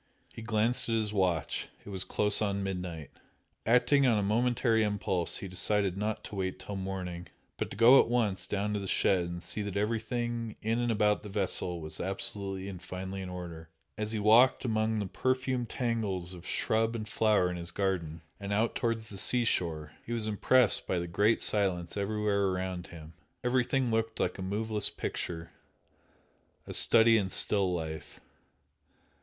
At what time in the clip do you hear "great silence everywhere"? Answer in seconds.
21.05-22.47